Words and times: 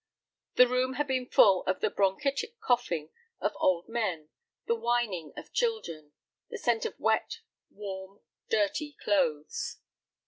The 0.55 0.67
room 0.67 0.93
had 0.93 1.05
been 1.05 1.29
full 1.29 1.61
of 1.65 1.79
the 1.79 1.91
bronchitic 1.91 2.59
coughing 2.59 3.11
of 3.39 3.51
old 3.57 3.87
men, 3.87 4.29
the 4.65 4.73
whining 4.73 5.31
of 5.37 5.53
children, 5.53 6.13
the 6.49 6.57
scent 6.57 6.85
of 6.87 6.99
wet, 6.99 7.41
warm, 7.69 8.21
dirty 8.49 8.93
clothes. 8.99 9.77